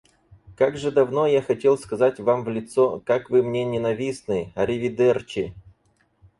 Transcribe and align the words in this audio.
Как 0.57 0.77
же 0.79 0.89
давно 0.91 1.27
я 1.27 1.43
хотел 1.43 1.77
сказать 1.77 2.19
вам 2.19 2.43
в 2.43 2.49
лицо, 2.49 2.99
как 3.05 3.29
вы 3.29 3.43
мне 3.43 3.63
ненавистны. 3.63 4.51
Аривидерчи! 4.55 5.53